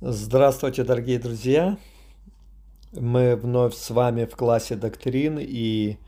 Здравствуйте, 0.00 0.82
дорогие 0.82 1.20
друзья! 1.20 1.78
Мы 2.92 3.36
вновь 3.36 3.74
с 3.74 3.90
вами 3.90 4.24
в 4.24 4.34
классе 4.34 4.74
доктрин, 4.74 5.38
и 5.40 5.98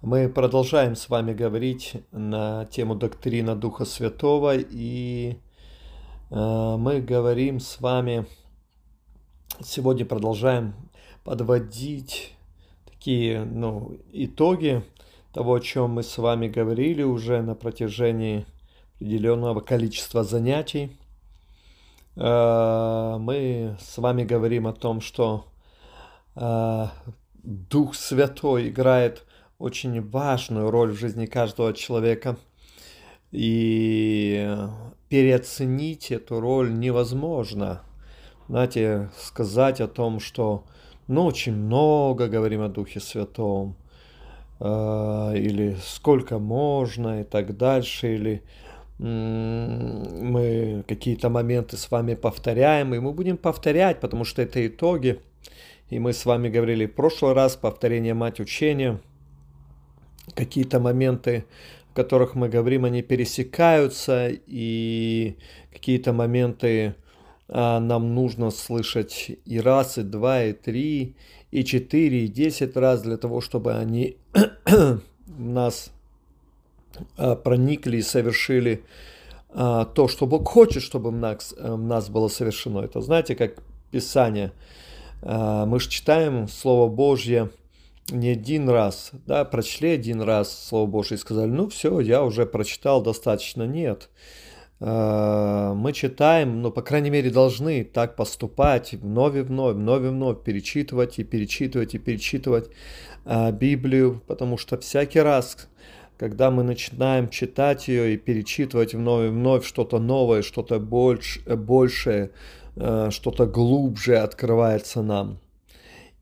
мы 0.00 0.30
продолжаем 0.30 0.96
с 0.96 1.10
вами 1.10 1.34
говорить 1.34 1.92
на 2.10 2.64
тему 2.64 2.94
доктрина 2.94 3.54
Духа 3.54 3.84
Святого, 3.84 4.56
и 4.56 5.36
э, 6.30 6.76
мы 6.78 7.02
говорим 7.02 7.60
с 7.60 7.80
вами, 7.82 8.26
сегодня 9.62 10.06
продолжаем 10.06 10.74
подводить 11.22 12.34
такие 12.86 13.44
ну, 13.44 13.98
итоги 14.10 14.82
того, 15.34 15.54
о 15.54 15.60
чем 15.60 15.90
мы 15.90 16.02
с 16.02 16.16
вами 16.16 16.48
говорили 16.48 17.02
уже 17.02 17.42
на 17.42 17.54
протяжении 17.54 18.46
определенного 18.96 19.60
количества 19.60 20.24
занятий. 20.24 20.96
Э, 22.18 23.16
мы 23.20 23.76
с 23.80 23.96
вами 23.98 24.24
говорим 24.24 24.66
о 24.66 24.72
том, 24.72 25.00
что 25.00 25.46
э, 26.34 26.86
Дух 27.44 27.94
Святой 27.94 28.68
играет 28.68 29.24
очень 29.58 30.00
важную 30.08 30.70
роль 30.70 30.90
в 30.90 30.98
жизни 30.98 31.26
каждого 31.26 31.72
человека. 31.72 32.36
И 33.30 34.48
переоценить 35.08 36.10
эту 36.10 36.40
роль 36.40 36.76
невозможно. 36.76 37.82
Знаете, 38.48 39.10
сказать 39.16 39.80
о 39.80 39.86
том, 39.86 40.18
что 40.18 40.64
ну, 41.06 41.24
очень 41.24 41.54
много 41.54 42.26
говорим 42.26 42.62
о 42.62 42.68
Духе 42.68 42.98
Святом, 43.00 43.76
э, 44.58 45.32
или 45.36 45.76
сколько 45.84 46.38
можно 46.38 47.20
и 47.20 47.24
так 47.24 47.56
дальше, 47.56 48.14
или 48.14 48.42
мы 48.98 50.84
какие-то 50.88 51.28
моменты 51.28 51.76
с 51.76 51.90
вами 51.90 52.14
повторяем, 52.14 52.94
и 52.94 52.98
мы 52.98 53.12
будем 53.12 53.36
повторять, 53.36 54.00
потому 54.00 54.24
что 54.24 54.42
это 54.42 54.66
итоги. 54.66 55.20
И 55.88 55.98
мы 55.98 56.12
с 56.12 56.26
вами 56.26 56.48
говорили 56.48 56.86
в 56.86 56.94
прошлый 56.94 57.32
раз, 57.32 57.56
повторение 57.56 58.14
мать 58.14 58.40
учения. 58.40 59.00
Какие-то 60.34 60.80
моменты, 60.80 61.44
в 61.90 61.94
которых 61.94 62.34
мы 62.34 62.48
говорим, 62.48 62.84
они 62.84 63.02
пересекаются, 63.02 64.28
и 64.46 65.36
какие-то 65.72 66.12
моменты 66.12 66.94
а, 67.48 67.80
нам 67.80 68.14
нужно 68.14 68.50
слышать 68.50 69.30
и 69.46 69.60
раз, 69.60 69.96
и 69.96 70.02
два, 70.02 70.44
и 70.44 70.52
три, 70.52 71.16
и 71.50 71.64
четыре, 71.64 72.24
и 72.24 72.28
десять 72.28 72.76
раз 72.76 73.02
для 73.02 73.16
того, 73.16 73.40
чтобы 73.40 73.74
они 73.74 74.18
нас 75.26 75.92
проникли 77.16 77.98
и 77.98 78.02
совершили 78.02 78.84
а, 79.50 79.86
то, 79.86 80.08
что 80.08 80.26
Бог 80.26 80.46
хочет, 80.48 80.82
чтобы 80.82 81.10
в 81.10 81.16
нас, 81.16 81.54
э, 81.56 81.74
нас 81.74 82.10
было 82.10 82.28
совершено. 82.28 82.80
Это 82.80 83.00
знаете, 83.00 83.34
как 83.34 83.62
Писание. 83.90 84.52
А, 85.22 85.64
мы 85.64 85.80
же 85.80 85.88
читаем 85.88 86.48
Слово 86.48 86.88
Божье 86.88 87.50
не 88.10 88.30
один 88.30 88.68
раз, 88.68 89.10
да, 89.26 89.44
прочли 89.44 89.90
один 89.90 90.22
раз 90.22 90.66
Слово 90.68 90.86
Божье 90.86 91.16
и 91.16 91.20
сказали, 91.20 91.50
ну 91.50 91.68
все, 91.68 92.00
я 92.00 92.24
уже 92.24 92.46
прочитал 92.46 93.02
достаточно. 93.02 93.64
Нет. 93.64 94.08
Мы 94.80 95.92
читаем, 95.92 96.62
ну, 96.62 96.70
по 96.70 96.82
крайней 96.82 97.10
мере, 97.10 97.30
должны 97.30 97.82
так 97.82 98.14
поступать 98.14 98.92
вновь 98.92 99.34
и 99.34 99.40
вновь, 99.40 99.74
вновь 99.74 100.04
и 100.04 100.06
вновь, 100.06 100.44
перечитывать 100.44 101.18
и 101.18 101.24
перечитывать 101.24 101.94
и 101.94 101.98
перечитывать 101.98 102.70
Библию, 103.54 104.22
потому 104.28 104.56
что 104.56 104.78
всякий 104.78 105.18
раз, 105.18 105.68
когда 106.18 106.50
мы 106.50 106.64
начинаем 106.64 107.28
читать 107.28 107.86
ее 107.86 108.14
и 108.14 108.16
перечитывать 108.16 108.92
вновь 108.92 109.26
и 109.26 109.30
вновь 109.30 109.64
что-то 109.64 110.00
новое, 110.00 110.42
что-то 110.42 110.80
больш, 110.80 111.40
большее, 111.46 112.32
э, 112.74 113.10
что-то 113.10 113.46
глубже 113.46 114.16
открывается 114.16 115.02
нам. 115.02 115.38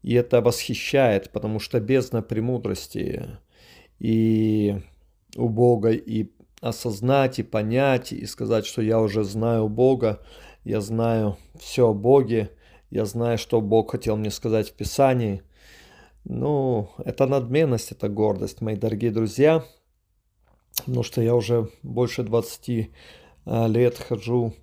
И 0.02 0.12
это 0.12 0.42
восхищает, 0.42 1.30
потому 1.30 1.58
что 1.60 1.80
бездна 1.80 2.22
премудрости 2.22 3.38
и 3.98 4.82
у 5.34 5.48
Бога, 5.48 5.90
и 5.90 6.30
осознать, 6.60 7.38
и 7.38 7.42
понять, 7.42 8.12
и 8.12 8.26
сказать, 8.26 8.66
что 8.66 8.82
я 8.82 9.00
уже 9.00 9.24
знаю 9.24 9.68
Бога, 9.68 10.20
я 10.64 10.82
знаю 10.82 11.38
все 11.58 11.88
о 11.88 11.94
Боге, 11.94 12.50
я 12.90 13.06
знаю, 13.06 13.38
что 13.38 13.62
Бог 13.62 13.92
хотел 13.92 14.16
мне 14.16 14.30
сказать 14.30 14.68
в 14.68 14.72
Писании. 14.74 15.42
Ну, 16.24 16.90
это 16.98 17.26
надменность, 17.26 17.92
это 17.92 18.08
гордость, 18.08 18.60
мои 18.60 18.76
дорогие 18.76 19.10
друзья– 19.10 19.64
потому 20.76 21.02
что 21.02 21.22
я 21.22 21.34
уже 21.34 21.68
больше 21.82 22.22
20 22.22 22.90
а, 23.44 23.66
лет 23.66 23.98
хожу 23.98 24.54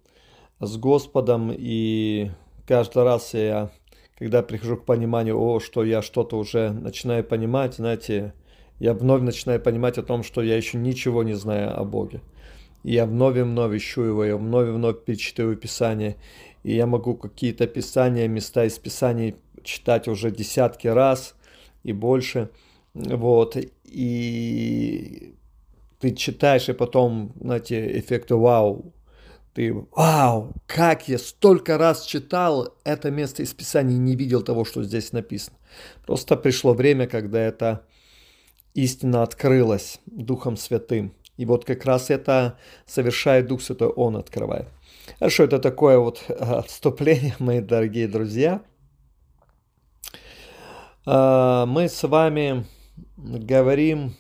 с 0.60 0.78
Господом, 0.78 1.52
и 1.56 2.32
каждый 2.68 3.04
раз 3.04 3.34
я, 3.34 3.72
когда 4.18 4.42
прихожу 4.42 4.78
к 4.78 4.86
пониманию, 4.86 5.40
о, 5.40 5.60
что 5.60 5.84
я 5.84 6.02
что-то 6.02 6.38
уже 6.38 6.72
начинаю 6.72 7.24
понимать, 7.24 7.76
знаете, 7.76 8.34
я 8.80 8.94
вновь 8.94 9.22
начинаю 9.22 9.62
понимать 9.62 9.98
о 9.98 10.04
том, 10.04 10.24
что 10.24 10.42
я 10.42 10.58
еще 10.58 10.78
ничего 10.78 11.24
не 11.24 11.34
знаю 11.34 11.80
о 11.80 11.84
Боге. 11.84 12.22
И 12.84 12.94
я 12.94 13.06
вновь 13.06 13.38
и 13.38 13.42
вновь 13.42 13.76
ищу 13.76 14.02
его, 14.02 14.26
я 14.26 14.36
вновь 14.36 14.68
и 14.68 14.72
вновь 14.72 15.04
перечитываю 15.06 15.56
Писание. 15.56 16.18
И 16.64 16.76
я 16.76 16.86
могу 16.86 17.16
какие-то 17.16 17.66
Писания, 17.68 18.28
места 18.28 18.66
из 18.66 18.78
Писаний 18.78 19.36
читать 19.64 20.08
уже 20.08 20.32
десятки 20.32 20.88
раз 20.88 21.36
и 21.84 21.94
больше. 21.94 22.50
Вот. 22.94 23.58
И 23.86 25.34
ты 26.04 26.14
читаешь, 26.14 26.68
и 26.68 26.74
потом, 26.74 27.32
знаете, 27.40 27.98
эффекты 27.98 28.36
вау. 28.36 28.94
Ты, 29.54 29.74
вау, 29.96 30.52
как 30.68 31.08
я 31.08 31.18
столько 31.18 31.78
раз 31.78 32.04
читал 32.04 32.76
это 32.84 33.10
место 33.10 33.42
из 33.42 33.54
Писания 33.54 33.96
и 33.96 34.00
не 34.00 34.18
видел 34.18 34.42
того, 34.42 34.66
что 34.66 34.84
здесь 34.84 35.14
написано. 35.14 35.56
Просто 36.06 36.36
пришло 36.36 36.74
время, 36.74 37.08
когда 37.08 37.40
эта 37.40 37.86
истина 38.74 39.24
открылась 39.24 40.02
Духом 40.06 40.58
Святым. 40.58 41.14
И 41.38 41.46
вот 41.46 41.64
как 41.64 41.86
раз 41.86 42.10
это 42.10 42.58
совершает 42.86 43.48
Дух 43.48 43.62
Святой, 43.62 43.88
Он 43.88 44.18
открывает. 44.18 44.68
Хорошо, 45.20 45.46
это 45.46 45.58
такое 45.58 46.00
вот 46.00 46.26
а, 46.28 46.64
вступление, 46.64 47.36
мои 47.40 47.62
дорогие 47.62 48.10
друзья. 48.10 48.62
А, 51.06 51.66
мы 51.66 51.88
с 51.88 52.04
вами 52.04 52.66
говорим 53.16 54.16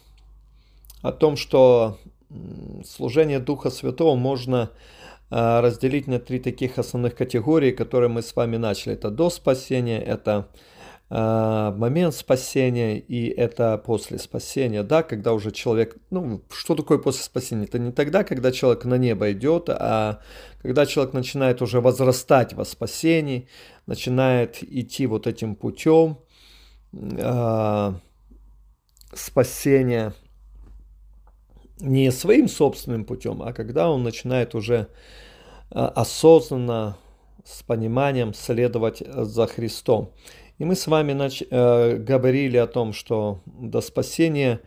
о 1.04 1.12
том, 1.12 1.36
что 1.36 2.00
служение 2.84 3.40
Духа 3.40 3.70
Святого 3.70 4.16
можно 4.16 4.72
а, 5.30 5.62
разделить 5.62 6.08
на 6.08 6.20
три 6.20 6.40
таких 6.40 6.80
основных 6.80 7.16
категории, 7.16 7.72
которые 7.72 8.10
мы 8.10 8.22
с 8.22 8.36
вами 8.36 8.58
начали. 8.58 8.94
Это 8.96 9.12
до 9.12 9.30
спасения, 9.30 10.02
это 10.02 10.50
а, 11.10 11.72
момент 11.72 12.16
спасения 12.16 12.98
и 12.98 13.28
это 13.28 13.78
после 13.78 14.18
спасения, 14.18 14.82
да, 14.82 15.04
когда 15.04 15.34
уже 15.34 15.52
человек, 15.52 15.98
ну, 16.10 16.42
что 16.52 16.74
такое 16.74 16.98
после 16.98 17.24
спасения? 17.24 17.66
Это 17.66 17.78
не 17.78 17.92
тогда, 17.92 18.24
когда 18.24 18.52
человек 18.52 18.86
на 18.86 18.98
небо 18.98 19.32
идет, 19.32 19.70
а 19.70 20.22
когда 20.62 20.86
человек 20.86 21.14
начинает 21.14 21.62
уже 21.62 21.82
возрастать 21.82 22.54
во 22.54 22.64
спасении, 22.64 23.48
начинает 23.86 24.64
идти 24.64 25.06
вот 25.06 25.28
этим 25.28 25.56
путем 25.56 26.20
э, 26.94 27.94
спасения, 29.14 30.14
не 31.84 32.12
своим 32.12 32.48
собственным 32.48 33.06
путем, 33.06 33.44
а 33.44 33.54
когда 33.54 33.92
он 33.92 34.04
начинает 34.04 34.56
уже 34.56 34.88
а, 35.70 35.90
осознанно, 35.90 36.98
с 37.44 37.62
пониманием 37.62 38.34
следовать 38.34 39.04
за 39.06 39.48
Христом. 39.48 40.12
И 40.60 40.66
мы 40.66 40.76
с 40.76 40.88
вами 40.88 41.14
нач... 41.14 41.44
э, 41.50 41.98
говорили 41.98 42.56
о 42.56 42.68
том, 42.68 42.94
что 42.94 43.42
до 43.46 43.82
спасения 43.82 44.62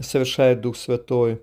совершает 0.00 0.62
Дух 0.62 0.76
Святой, 0.76 1.42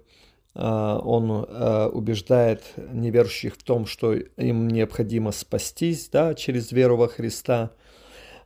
э, 0.55 0.99
Он 1.03 1.45
э, 1.47 1.87
убеждает 1.93 2.63
неверующих 2.91 3.55
в 3.55 3.63
том, 3.63 3.85
что 3.85 4.13
им 4.13 4.67
необходимо 4.69 5.31
спастись 5.31 6.09
да, 6.09 6.33
через 6.33 6.71
веру 6.71 6.97
во 6.97 7.07
Христа. 7.07 7.71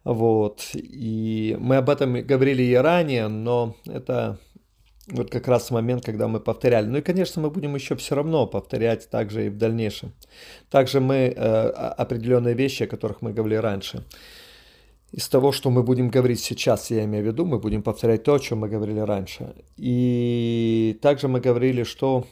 Вот. 0.04 0.72
И 0.74 1.56
мы 1.58 1.78
об 1.78 1.90
этом 1.90 2.22
говорили 2.22 2.64
и 2.64 2.76
ранее, 2.76 3.28
но 3.28 3.76
это 3.86 4.40
вот 5.08 5.30
как 5.30 5.48
раз 5.48 5.72
момент, 5.72 6.04
когда 6.04 6.28
мы 6.28 6.40
повторяли. 6.40 6.88
Ну 6.88 6.98
и, 6.98 7.02
конечно, 7.02 7.42
мы 7.42 7.50
будем 7.50 7.76
еще 7.76 7.96
все 7.96 8.16
равно 8.16 8.48
повторять 8.48 9.10
также 9.10 9.48
и 9.48 9.50
в 9.50 9.58
дальнейшем. 9.58 10.14
Также 10.70 11.00
мы 11.00 11.16
э, 11.16 11.30
определенные 11.38 12.56
вещи, 12.56 12.84
о 12.84 12.88
которых 12.88 13.22
мы 13.22 13.34
говорили 13.34 13.60
раньше. 13.60 14.04
Из 15.12 15.30
того, 15.30 15.52
что 15.52 15.70
мы 15.70 15.84
будем 15.84 16.10
говорить 16.10 16.40
сейчас, 16.40 16.92
я 16.92 17.06
имею 17.06 17.24
в 17.24 17.28
виду, 17.28 17.46
мы 17.46 17.60
будем 17.60 17.84
повторять 17.84 18.24
то, 18.24 18.34
о 18.34 18.40
чем 18.40 18.60
мы 18.60 18.70
говорили 18.70 19.00
раньше. 19.00 19.54
И 19.78 20.98
также 21.02 21.28
мы 21.28 21.40
говорили, 21.40 21.84
что 21.84 22.26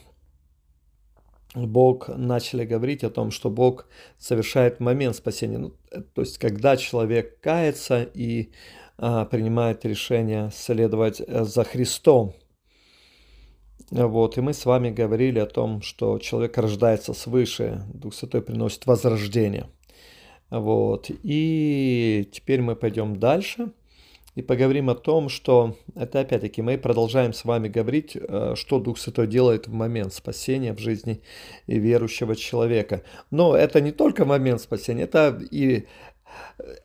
Бог 1.54 2.08
начали 2.08 2.64
говорить 2.64 3.04
о 3.04 3.10
том, 3.10 3.30
что 3.30 3.48
Бог 3.48 3.86
совершает 4.18 4.80
момент 4.80 5.16
спасения. 5.16 5.58
Ну, 5.58 5.74
э, 5.92 6.00
то 6.00 6.22
есть, 6.22 6.38
когда 6.38 6.76
человек 6.76 7.38
кается 7.40 8.02
и 8.02 8.50
а, 8.96 9.24
принимает 9.24 9.84
решение 9.84 10.50
следовать 10.54 11.20
э, 11.20 11.44
за 11.44 11.64
Христом. 11.64 12.34
Вот, 13.90 14.38
и 14.38 14.40
мы 14.40 14.54
с 14.54 14.64
вами 14.64 14.90
говорили 14.90 15.38
о 15.38 15.46
том, 15.46 15.82
что 15.82 16.18
человек 16.18 16.56
рождается 16.58 17.12
свыше, 17.12 17.82
Дух 17.92 18.14
Святой 18.14 18.42
приносит 18.42 18.86
возрождение. 18.86 19.68
Вот. 20.50 21.10
И 21.22 22.28
теперь 22.32 22.60
мы 22.60 22.76
пойдем 22.76 23.16
дальше 23.16 23.72
и 24.34 24.42
поговорим 24.42 24.90
о 24.90 24.94
том, 24.94 25.28
что 25.28 25.76
это 25.94 26.20
опять-таки 26.20 26.60
мы 26.60 26.76
продолжаем 26.76 27.32
с 27.32 27.44
вами 27.44 27.68
говорить, 27.68 28.16
э, 28.16 28.54
что 28.56 28.80
Дух 28.80 28.98
Святой 28.98 29.26
делает 29.26 29.68
в 29.68 29.72
момент 29.72 30.12
спасения 30.12 30.72
в 30.74 30.78
жизни 30.78 31.20
верующего 31.66 32.34
человека. 32.34 33.02
Но 33.30 33.56
это 33.56 33.80
не 33.80 33.92
только 33.92 34.24
момент 34.24 34.60
спасения, 34.60 35.02
это 35.02 35.40
и 35.50 35.86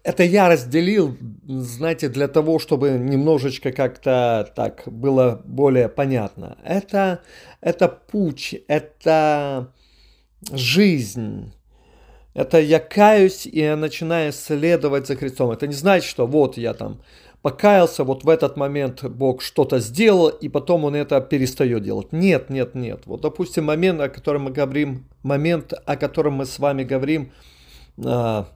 это 0.03 0.23
я 0.23 0.49
разделил, 0.49 1.17
знаете, 1.47 2.09
для 2.09 2.27
того, 2.27 2.59
чтобы 2.59 2.91
немножечко 2.91 3.71
как-то 3.71 4.51
так 4.55 4.83
было 4.85 5.41
более 5.45 5.89
понятно. 5.89 6.57
Это, 6.63 7.21
это 7.61 7.87
путь, 7.87 8.55
это 8.67 9.71
жизнь, 10.51 11.53
это 12.33 12.59
я 12.59 12.79
каюсь 12.79 13.45
и 13.45 13.59
я 13.59 13.75
начинаю 13.75 14.31
следовать 14.33 15.07
за 15.07 15.15
Христом. 15.15 15.51
Это 15.51 15.67
не 15.67 15.73
значит, 15.73 16.09
что 16.09 16.25
вот 16.25 16.57
я 16.57 16.73
там 16.73 17.01
покаялся, 17.41 18.03
вот 18.03 18.23
в 18.23 18.29
этот 18.29 18.57
момент 18.57 19.03
Бог 19.03 19.41
что-то 19.41 19.79
сделал, 19.79 20.29
и 20.29 20.49
потом 20.49 20.83
он 20.83 20.95
это 20.95 21.21
перестает 21.21 21.83
делать. 21.83 22.11
Нет, 22.11 22.49
нет, 22.49 22.75
нет. 22.75 23.01
Вот, 23.05 23.21
допустим, 23.21 23.65
момент, 23.65 24.01
о 24.01 24.09
котором 24.09 24.43
мы 24.43 24.51
говорим, 24.51 25.07
момент, 25.23 25.73
о 25.85 25.95
котором 25.95 26.33
мы 26.33 26.45
с 26.45 26.59
вами 26.59 26.83
говорим, 26.83 27.31
а, 28.03 28.47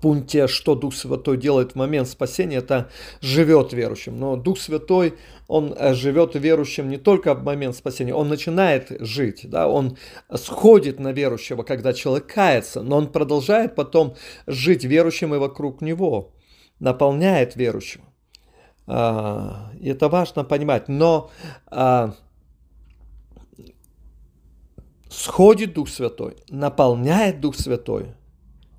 пункте, 0.00 0.48
что 0.48 0.74
Дух 0.74 0.94
Святой 0.94 1.36
делает 1.36 1.72
в 1.72 1.74
момент 1.76 2.08
спасения, 2.08 2.56
это 2.56 2.90
живет 3.20 3.72
верующим. 3.72 4.18
Но 4.18 4.36
Дух 4.36 4.58
Святой, 4.58 5.14
он 5.48 5.74
э, 5.76 5.94
живет 5.94 6.34
верующим 6.34 6.88
не 6.88 6.96
только 6.96 7.34
в 7.34 7.44
момент 7.44 7.76
спасения, 7.76 8.14
он 8.14 8.28
начинает 8.28 8.90
жить, 9.00 9.48
да, 9.48 9.68
он 9.68 9.96
сходит 10.34 10.98
на 10.98 11.12
верующего, 11.12 11.62
когда 11.62 11.92
человек 11.92 12.26
кается, 12.26 12.82
но 12.82 12.96
он 12.96 13.12
продолжает 13.12 13.74
потом 13.74 14.14
жить 14.46 14.84
верующим 14.84 15.34
и 15.34 15.38
вокруг 15.38 15.82
него, 15.82 16.32
наполняет 16.80 17.56
верующего. 17.56 18.04
А, 18.86 19.72
и 19.78 19.88
это 19.88 20.08
важно 20.08 20.44
понимать. 20.44 20.88
Но 20.88 21.30
а, 21.66 22.14
сходит 25.10 25.74
Дух 25.74 25.88
Святой, 25.88 26.36
наполняет 26.48 27.40
Дух 27.40 27.56
Святой– 27.56 28.14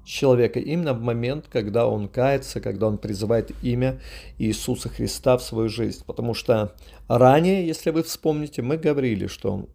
человека 0.07 0.59
именно 0.59 0.93
в 0.93 1.01
момент, 1.01 1.45
когда 1.51 1.87
он 1.87 2.07
кается, 2.07 2.61
когда 2.61 2.87
он 2.87 2.97
призывает 2.97 3.51
имя 3.61 3.99
Иисуса 4.37 4.89
Христа 4.89 5.37
в 5.37 5.43
свою 5.43 5.69
жизнь. 5.69 6.03
Потому 6.05 6.33
что 6.33 6.73
ранее, 7.07 7.67
если 7.67 7.91
вы 7.91 8.03
вспомните, 8.03 8.61
мы 8.61 8.77
говорили, 8.77 9.27
что 9.27 9.67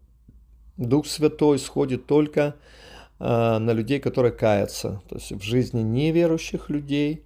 Дух 0.77 1.05
Святой 1.05 1.59
сходит 1.59 2.07
только 2.07 2.55
э, 3.19 3.57
на 3.57 3.71
людей, 3.71 3.99
которые 3.99 4.31
каются. 4.31 5.01
То 5.07 5.15
есть 5.15 5.31
в 5.31 5.41
жизни 5.41 5.81
неверующих 5.81 6.69
людей 6.69 7.23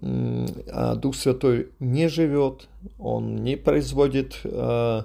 э, 0.00 0.94
Дух 0.96 1.14
Святой 1.14 1.68
не 1.78 2.08
живет, 2.08 2.68
он 2.98 3.36
не 3.36 3.56
производит 3.56 4.40
Э, 4.44 5.02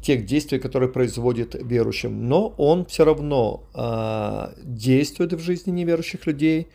тех 0.00 0.26
действий, 0.26 0.58
которые 0.58 0.90
производит 0.90 1.54
верующим, 1.54 2.28
но 2.28 2.48
он 2.58 2.84
все 2.86 3.04
равно 3.04 3.68
э, 3.74 4.54
действует 4.64 5.32
в 5.34 5.38
жизни 5.38 5.70
неверующих 5.70 6.26
людей. 6.26 6.68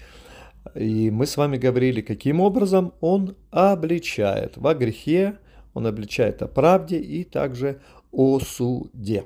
И 0.74 1.12
мы 1.12 1.26
с 1.26 1.36
вами 1.36 1.58
говорили, 1.58 2.02
каким 2.02 2.40
образом 2.40 2.94
он 3.02 3.36
обличает 3.52 4.56
во 4.56 4.74
грехе, 4.74 5.38
он 5.74 5.86
обличает 5.86 6.42
о 6.42 6.48
правде 6.48 6.98
и 6.98 7.24
также 7.24 7.82
о 8.12 8.40
суде. 8.40 9.26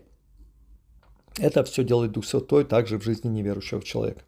Это 1.38 1.64
все 1.64 1.84
делает 1.84 2.12
Дух 2.12 2.26
Святой 2.26 2.66
также 2.66 2.98
в 2.98 3.04
жизни 3.04 3.30
неверующего 3.30 3.82
человека. 3.82 4.24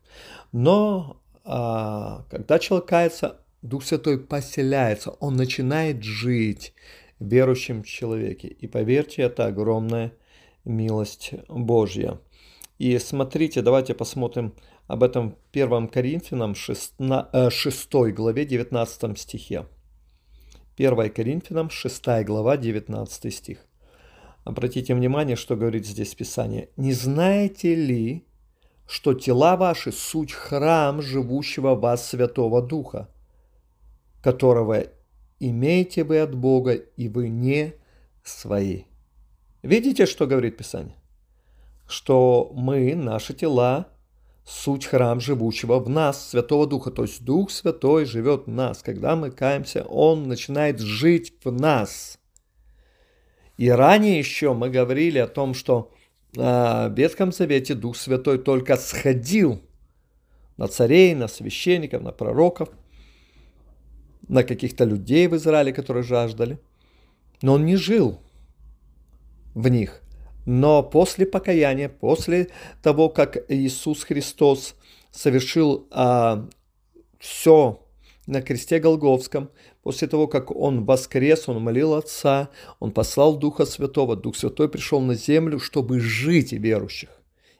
Но 0.52 1.22
а, 1.44 2.26
когда 2.30 2.60
человек 2.60 2.88
кается, 2.88 3.42
Дух 3.62 3.84
Святой 3.84 4.20
поселяется, 4.20 5.12
он 5.20 5.36
начинает 5.36 6.04
жить 6.04 6.74
верующем 7.28 7.84
человеке. 7.84 8.48
И 8.48 8.68
поверьте, 8.68 9.24
это 9.24 9.48
огромная 9.48 10.14
милость 10.66 11.32
Божья. 11.48 12.20
И 12.80 12.98
смотрите, 12.98 13.62
давайте 13.62 13.94
посмотрим 13.94 14.54
об 14.88 15.04
этом 15.04 15.32
в 15.32 15.36
1 15.52 15.88
Коринфянам 15.88 16.56
6, 16.56 16.94
6 17.50 17.90
э, 17.94 18.12
главе 18.12 18.46
19 18.46 19.18
стихе. 19.18 19.66
1 20.78 21.10
Коринфянам 21.12 21.70
6 21.70 22.06
глава 22.26 22.58
19 22.58 23.34
стих. 23.34 23.60
Обратите 24.44 24.94
внимание, 24.94 25.36
что 25.36 25.56
говорит 25.56 25.86
здесь 25.86 26.14
Писание. 26.16 26.70
«Не 26.76 26.94
знаете 26.94 27.76
ли, 27.76 28.26
что 28.86 29.14
тела 29.14 29.56
ваши– 29.56 29.92
суть 29.94 30.34
храм 30.34 31.02
живущего 31.02 31.76
вас 31.76 32.10
Святого 32.10 32.62
Духа, 32.62 33.10
которого 34.22 34.86
имеете 35.50 36.04
вы 36.04 36.20
от 36.20 36.36
Бога, 36.36 36.74
и 36.74 37.08
вы 37.08 37.30
не 37.30 37.74
свои. 38.24 38.84
Видите, 39.62 40.06
что 40.06 40.28
говорит 40.28 40.58
Писание? 40.58 40.96
Что 41.88 42.52
мы, 42.54 42.96
наши 42.96 43.34
тела, 43.34 43.88
суть 44.46 44.86
храм 44.86 45.20
живущего 45.20 45.80
в 45.80 45.90
нас, 45.90 46.30
Святого 46.30 46.68
Духа. 46.68 46.92
То 46.92 47.04
есть 47.04 47.24
Дух 47.24 47.52
Святой 47.52 48.06
живет 48.06 48.46
в 48.46 48.50
нас. 48.50 48.82
Когда 48.82 49.16
мы 49.16 49.32
каемся, 49.32 49.84
Он 49.84 50.28
начинает 50.28 50.80
жить 50.80 51.34
в 51.44 51.52
нас. 51.52 52.18
И 53.58 53.70
ранее 53.70 54.18
еще 54.18 54.54
мы 54.54 54.70
говорили 54.70 55.20
о 55.20 55.28
том, 55.28 55.54
что 55.54 55.94
а, 56.38 56.90
в 56.90 56.98
Ветхом 56.98 57.32
Завете 57.32 57.76
Дух 57.76 57.96
Святой 57.96 58.40
только 58.40 58.78
сходил 58.78 59.62
на 60.58 60.68
царей, 60.68 61.14
на 61.16 61.28
священников, 61.28 62.02
на 62.02 62.12
пророков– 62.12 62.70
на 64.28 64.44
каких-то 64.44 64.86
людей 64.86 65.28
в 65.28 65.36
Израиле, 65.36 65.74
которые 65.74 66.04
жаждали. 66.04 66.60
Но 67.42 67.54
он 67.54 67.66
не 67.66 67.76
жил 67.76 68.20
в 69.54 69.68
них. 69.68 70.02
Но 70.46 70.84
после 70.84 71.26
покаяния, 71.26 71.90
после 71.90 72.50
того, 72.82 73.10
как 73.10 73.38
Иисус 73.50 74.04
Христос 74.04 74.76
совершил 75.12 75.88
а, 75.92 76.48
все 77.20 77.80
на 78.28 78.42
кресте 78.42 78.80
Голговском, 78.80 79.50
после 79.84 80.08
того, 80.08 80.28
как 80.28 80.52
Он 80.52 80.86
воскрес, 80.86 81.48
Он 81.48 81.62
молил 81.62 81.94
Отца, 81.94 82.50
Он 82.80 82.92
послал 82.92 83.38
Духа 83.38 83.66
Святого, 83.66 84.16
Дух 84.16 84.36
Святой 84.36 84.70
пришел 84.70 85.00
на 85.00 85.16
землю, 85.16 85.60
чтобы 85.60 86.00
жить 86.00 86.52
верующих. 86.52 87.10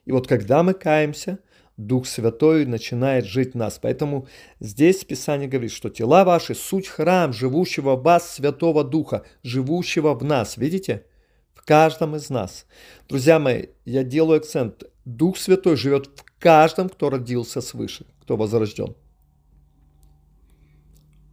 И 0.04 0.12
вот 0.12 0.26
когда 0.26 0.62
мы 0.62 0.74
каемся– 0.74 1.38
Дух 1.76 2.06
Святой 2.06 2.66
начинает 2.66 3.24
жить 3.24 3.54
в 3.54 3.56
нас. 3.56 3.78
Поэтому 3.82 4.28
здесь 4.60 5.04
Писание 5.04 5.48
говорит, 5.48 5.72
что 5.72 5.90
тела 5.90 6.24
ваши– 6.24 6.54
суть 6.54 6.86
храм 6.86 7.32
живущего 7.32 7.96
в 7.96 8.02
вас 8.02 8.34
Святого 8.34 8.84
Духа, 8.84 9.24
живущего 9.42 10.14
в 10.14 10.22
нас. 10.22 10.56
Видите? 10.56 11.06
В 11.52 11.64
каждом 11.64 12.14
из 12.14 12.30
нас. 12.30 12.66
Друзья 13.08 13.38
мои, 13.38 13.66
я 13.84 14.04
делаю 14.04 14.38
акцент. 14.38 14.84
Дух 15.04 15.36
Святой 15.36 15.76
живет 15.76 16.06
в 16.06 16.24
каждом, 16.38 16.88
кто 16.88 17.10
родился 17.10 17.60
свыше, 17.60 18.06
кто 18.20 18.36
возрожден. 18.36 18.94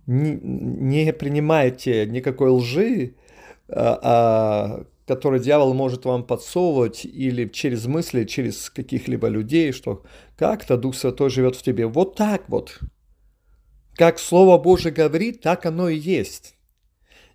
Не, 0.08 0.40
не 1.06 1.14
принимайте 1.14 2.06
никакой 2.08 2.50
лжи, 2.50 3.16
а, 3.70 4.00
а 4.04 4.86
который 5.12 5.42
дьявол 5.42 5.74
может 5.74 6.06
вам 6.06 6.24
подсовывать 6.24 7.04
или 7.04 7.46
через 7.50 7.86
мысли, 7.86 8.24
через 8.24 8.70
каких-либо 8.70 9.28
людей, 9.28 9.74
что 9.74 10.04
как-то 10.38 10.78
Дух 10.78 10.96
Святой 10.96 11.30
живет 11.30 11.58
в 11.58 11.64
тебе. 11.64 11.86
Вот 11.86 12.16
так 12.16 12.48
вот. 12.48 12.80
Как 13.96 14.20
Слово 14.20 14.58
Божие 14.58 14.94
говорит, 14.94 15.42
так 15.42 15.66
оно 15.66 15.90
и 15.90 15.98
есть. 15.98 16.56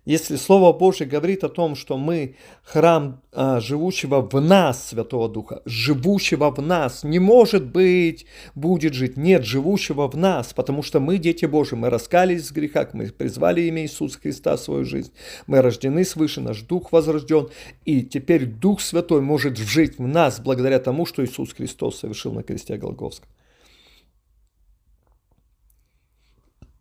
Если 0.07 0.37
Слово 0.37 0.71
Божье 0.71 1.05
говорит 1.05 1.43
о 1.43 1.49
том, 1.49 1.75
что 1.75 1.97
мы 1.97 2.37
храм 2.63 3.21
а, 3.33 3.59
живущего 3.59 4.21
в 4.21 4.39
нас 4.39 4.87
Святого 4.87 5.27
Духа, 5.27 5.61
живущего 5.65 6.49
в 6.49 6.61
нас, 6.61 7.03
не 7.03 7.19
может 7.19 7.65
быть, 7.65 8.25
будет 8.55 8.93
жить, 8.93 9.17
нет, 9.17 9.43
живущего 9.43 10.07
в 10.07 10.15
нас, 10.15 10.53
потому 10.53 10.81
что 10.81 11.01
мы 11.01 11.17
дети 11.17 11.43
Божьи, 11.43 11.75
мы 11.75 11.89
раскались 11.89 12.49
в 12.49 12.53
грехах, 12.53 12.93
мы 12.93 13.07
призвали 13.07 13.63
имя 13.63 13.81
Иисуса 13.81 14.17
Христа 14.17 14.55
в 14.55 14.61
свою 14.61 14.85
жизнь, 14.85 15.11
мы 15.45 15.61
рождены 15.61 16.05
свыше, 16.05 16.39
наш 16.39 16.61
Дух 16.61 16.93
возрожден, 16.93 17.49
и 17.83 18.01
теперь 18.01 18.45
Дух 18.45 18.79
Святой 18.79 19.19
может 19.19 19.57
жить 19.57 19.97
в 19.97 20.07
нас 20.07 20.39
благодаря 20.39 20.79
тому, 20.79 21.05
что 21.05 21.25
Иисус 21.25 21.51
Христос 21.51 21.99
совершил 21.99 22.31
на 22.31 22.43
кресте 22.43 22.77
Голговском. 22.77 23.27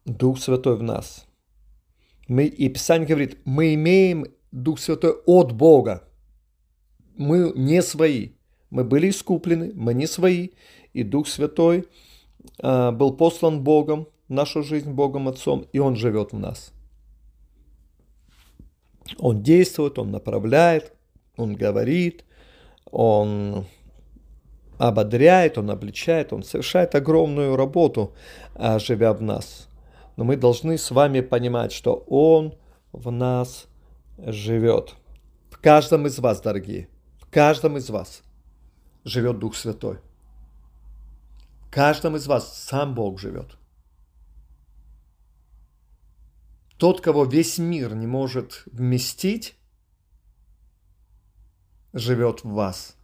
Дух 0.05 0.39
Святой 0.39 0.77
в 0.77 0.85
нас– 0.85 1.26
мы, 2.29 2.47
и 2.47 2.69
Писание 2.69 3.07
говорит, 3.07 3.39
мы 3.45 3.75
имеем 3.75 4.27
Дух 4.51 4.79
Святой 4.81 5.15
от 5.27 5.53
Бога. 5.53 6.09
Мы 7.17 7.53
не 7.55 7.83
свои. 7.83 8.31
Мы 8.71 8.85
были 8.85 9.11
искуплены, 9.11 9.73
мы 9.75 9.95
не 9.95 10.07
свои. 10.07 10.51
И 10.93 11.03
Дух 11.03 11.29
Святой 11.29 11.87
э, 12.59 12.91
был 12.91 13.17
послан 13.17 13.63
Богом, 13.63 14.09
нашу 14.29 14.63
жизнь 14.63 14.91
Богом 14.91 15.29
Отцом, 15.29 15.67
и 15.73 15.79
Он 15.79 15.95
живет 15.97 16.33
в 16.33 16.39
нас. 16.39 16.73
Он 19.19 19.43
действует, 19.43 19.99
Он 19.99 20.11
направляет, 20.11 20.93
Он 21.37 21.55
говорит, 21.55 22.25
Он 22.91 23.67
ободряет, 24.79 25.59
Он 25.59 25.71
обличает, 25.71 26.33
Он 26.33 26.43
совершает 26.43 26.95
огромную 26.95 27.57
работу, 27.57 28.15
а, 28.55 28.79
живя 28.79 29.13
в 29.13 29.23
нас. 29.23 29.69
Но 30.17 30.25
мы 30.25 30.37
должны 30.37 30.79
с 30.79 30.91
вами 30.91 31.21
понимать, 31.21 31.73
что 31.73 32.05
Он 32.09 32.55
в 32.93 33.11
нас 33.11 33.67
живет. 34.19 34.95
В 35.51 35.59
каждом 35.59 36.07
из 36.07 36.19
вас, 36.19 36.41
дорогие, 36.41 36.89
в 37.21 37.31
каждом 37.31 37.77
из 37.77 37.91
вас 37.91 38.23
живет 39.05 39.39
Дух 39.39 39.55
Святой. 39.55 39.99
В 41.61 41.71
каждом 41.71 42.17
из 42.17 42.27
вас 42.27 42.65
сам 42.65 42.95
Бог 42.95 43.21
живет. 43.21 43.59
Тот, 46.79 47.01
кого 47.01 47.25
весь 47.25 47.59
мир 47.59 47.95
не 47.95 48.07
может 48.07 48.63
вместить, 48.67 49.57
живет 51.93 52.45
в 52.45 52.51
вас. 52.51 52.97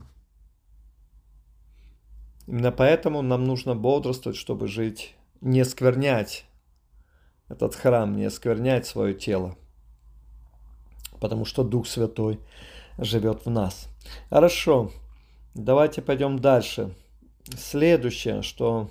Именно 2.46 2.72
поэтому 2.72 3.22
нам 3.22 3.44
нужно 3.44 3.74
бодрствовать, 3.74 4.36
чтобы 4.36 4.68
жить, 4.68 5.14
не 5.40 5.64
сквернять 5.64 6.46
этот 7.52 7.74
храм, 7.74 8.16
не 8.16 8.30
сквернять 8.30 8.86
свое 8.86 9.12
тело, 9.14 9.56
потому 11.20 11.44
что 11.44 11.62
Дух 11.62 11.86
Святой 11.86 12.40
живет 12.96 13.44
в 13.44 13.50
нас. 13.50 13.88
Хорошо, 14.30 14.90
давайте 15.54 16.00
пойдем 16.00 16.38
дальше. 16.38 16.94
Следующее, 17.56 18.42
что 18.42 18.90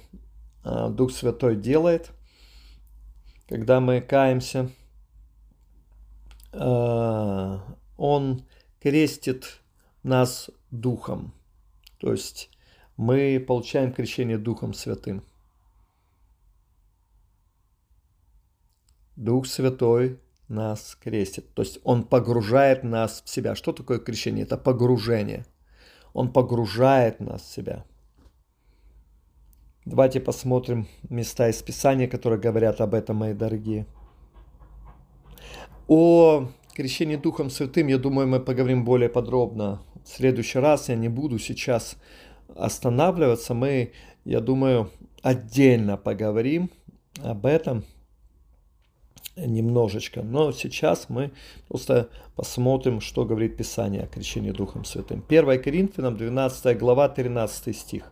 а, 0.64 0.90
Дух 0.90 1.12
Святой 1.12 1.56
делает, 1.56 2.12
когда 3.50 3.80
мы 3.80 4.00
каемся, 4.00 4.70
а, 6.54 7.62
Он 7.98 8.44
крестит 8.80 9.60
нас 10.04 10.52
Духом. 10.70 11.34
То 11.98 12.12
есть 12.12 12.52
мы 12.96 13.44
получаем 13.46 13.92
крещение 13.92 14.38
Духом 14.38 14.76
Святым. 14.76 15.24
Дух 19.22 19.46
Святой 19.46 20.20
нас 20.48 20.98
крестит. 21.00 21.54
То 21.54 21.62
есть 21.62 21.80
Он 21.84 22.04
погружает 22.04 22.84
нас 22.84 23.22
в 23.24 23.30
себя. 23.30 23.54
Что 23.54 23.72
такое 23.72 24.00
крещение? 24.00 24.46
Это 24.46 24.58
погружение. 24.58 25.46
Он 26.14 26.34
погружает 26.34 27.20
нас 27.20 27.44
в 27.44 27.54
себя. 27.54 27.86
Давайте 29.86 30.20
посмотрим 30.20 30.88
места 31.08 31.50
из 31.50 31.62
Писания, 31.62 32.08
которые 32.08 32.40
говорят 32.40 32.82
об 32.82 32.96
этом, 32.96 33.18
мои 33.18 33.34
дорогие. 33.34 33.86
О 35.88 36.48
крещении 36.74 37.16
Духом 37.16 37.52
Святым, 37.52 37.88
я 37.88 38.00
думаю, 38.00 38.28
мы 38.28 38.40
поговорим 38.40 38.84
более 38.84 39.10
подробно 39.10 39.84
в 40.04 40.10
следующий 40.10 40.58
раз. 40.58 40.90
Я 40.90 40.96
не 40.96 41.10
буду 41.10 41.38
сейчас 41.38 41.96
останавливаться. 42.56 43.54
Мы, 43.54 43.92
я 44.26 44.40
думаю, 44.40 44.90
отдельно 45.22 45.96
поговорим 45.96 46.72
об 47.24 47.46
этом 47.46 47.86
немножечко. 49.36 50.22
Но 50.22 50.52
сейчас 50.52 51.10
мы 51.10 51.32
просто 51.68 52.10
посмотрим, 52.36 53.02
что 53.02 53.26
говорит 53.26 53.58
Писание 53.58 54.04
о 54.04 54.08
крещении 54.08 54.52
Духом 54.52 54.86
Святым. 54.86 55.24
1 55.28 55.62
Коринфянам, 55.62 56.18
12 56.18 56.78
глава, 56.78 57.10
13 57.10 57.76
стих. 57.76 58.12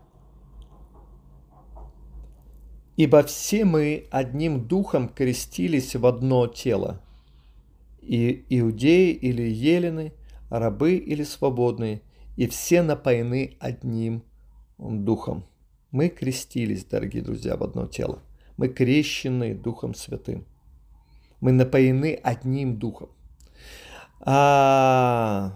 «Ибо 2.98 3.24
все 3.24 3.64
мы 3.64 4.08
одним 4.12 4.68
духом 4.68 5.08
крестились 5.08 5.96
в 5.96 6.06
одно 6.06 6.48
тело, 6.48 7.02
и 8.02 8.44
иудеи 8.50 9.12
или 9.12 9.44
елены, 9.44 10.14
рабы 10.50 10.98
или 10.98 11.24
свободные, 11.24 12.02
и 12.36 12.48
все 12.48 12.82
напоены 12.82 13.56
одним 13.60 14.24
духом». 14.78 15.46
Мы 15.92 16.10
крестились, 16.10 16.86
дорогие 16.86 17.24
друзья, 17.24 17.58
в 17.58 17.64
одно 17.64 17.88
тело. 17.88 18.20
Мы 18.58 18.68
крещены 18.68 19.56
Духом 19.56 19.96
Святым. 19.96 20.46
Мы 21.42 21.52
напоены 21.52 22.20
одним 22.24 22.78
духом. 22.78 23.10
А 24.22 25.54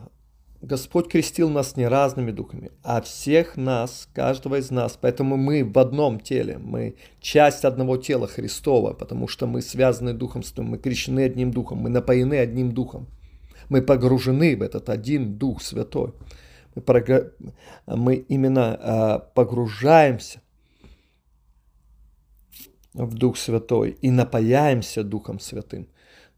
Господь 0.63 1.09
крестил 1.09 1.49
нас 1.49 1.75
не 1.75 1.85
разными 1.85 2.31
духами, 2.31 2.71
а 2.83 3.01
всех 3.01 3.57
нас, 3.57 4.07
каждого 4.13 4.55
из 4.59 4.71
нас. 4.71 4.97
Поэтому 4.99 5.35
мы 5.35 5.65
в 5.65 5.77
одном 5.77 6.21
теле, 6.21 6.57
мы 6.57 6.95
часть 7.19 7.65
одного 7.65 7.97
тела 7.97 8.27
Христова, 8.27 8.93
потому 8.93 9.27
что 9.27 9.45
мы 9.45 9.61
связаны 9.61 10.13
Духом 10.13 10.41
мы 10.57 10.77
крещены 10.77 11.25
одним 11.25 11.51
Духом, 11.51 11.79
мы 11.79 11.89
напоены 11.89 12.35
одним 12.35 12.71
Духом. 12.71 13.07
Мы 13.67 13.81
погружены 13.81 14.55
в 14.55 14.61
этот 14.61 14.87
один 14.89 15.37
Дух 15.37 15.61
Святой. 15.61 16.13
Мы, 16.75 17.31
мы 17.85 18.15
именно 18.15 18.79
а, 18.81 19.19
погружаемся 19.19 20.39
в 22.93 23.13
Дух 23.15 23.37
Святой 23.37 23.97
и 24.01 24.11
напаяемся 24.11 25.03
Духом 25.03 25.39
Святым. 25.39 25.87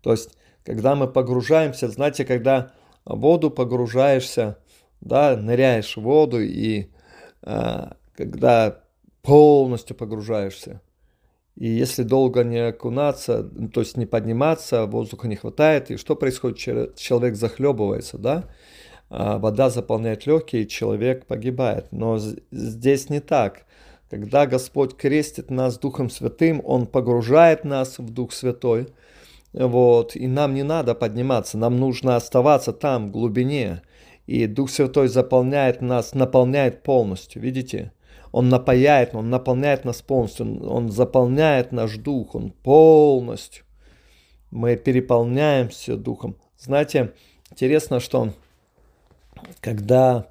То 0.02 0.12
есть, 0.12 0.38
когда 0.64 0.96
мы 0.96 1.08
погружаемся, 1.08 1.90
знаете, 1.90 2.26
когда 2.26 2.72
в 3.06 3.20
воду 3.20 3.52
погружаешься, 3.52 4.58
да, 5.02 5.36
ныряешь 5.36 5.98
в 5.98 6.02
воду 6.02 6.42
и 6.42 6.90
э, 7.44 7.92
когда 8.16 8.84
полностью 9.22 9.96
погружаешься, 9.96 10.82
и 11.56 11.68
если 11.68 12.04
долго 12.04 12.44
не 12.44 12.58
окунаться, 12.58 13.44
то 13.74 13.80
есть 13.80 13.96
не 13.96 14.06
подниматься, 14.06 14.86
воздуха 14.86 15.28
не 15.28 15.38
хватает, 15.38 15.90
и 15.90 15.98
что 15.98 16.16
происходит? 16.16 16.96
Человек 16.98 17.36
захлебывается, 17.36 18.18
да? 18.18 18.50
А 19.10 19.38
вода 19.38 19.70
заполняет 19.70 20.26
легкие, 20.26 20.64
и 20.64 20.68
человек 20.68 21.26
погибает. 21.28 21.88
Но 21.92 22.18
здесь 22.52 23.10
не 23.10 23.22
так. 23.22 23.66
Когда 24.10 24.46
Господь 24.46 24.96
крестит 24.96 25.50
нас 25.50 25.80
Духом 25.80 26.10
Святым, 26.10 26.62
Он 26.64 26.86
погружает 26.86 27.64
нас 27.64 27.98
в 27.98 28.10
Дух 28.12 28.34
Святой. 28.34 28.88
Вот, 29.52 30.16
и 30.16 30.28
нам 30.28 30.54
не 30.54 30.64
надо 30.64 30.96
подниматься, 30.96 31.58
нам 31.58 31.78
нужно 31.80 32.18
оставаться 32.18 32.74
там, 32.74 33.08
в 33.08 33.12
глубине. 33.12 33.82
И 34.28 34.48
Дух 34.48 34.70
Святой 34.70 35.08
заполняет 35.08 35.82
нас, 35.82 36.14
наполняет 36.14 36.84
полностью, 36.84 37.42
видите? 37.42 37.92
Он 38.32 38.50
напаяет, 38.50 39.16
Он 39.16 39.30
наполняет 39.30 39.86
нас 39.86 40.02
полностью, 40.02 40.62
Он 40.68 40.92
заполняет 40.92 41.72
наш 41.72 41.96
дух, 41.96 42.36
Он 42.36 42.52
полностью. 42.52 43.64
Мы 44.52 44.76
переполняемся 44.76 45.96
духом. 45.96 46.36
Знаете, 46.58 47.14
интересно, 47.50 48.00
что 48.02 48.34
когда 49.62 50.28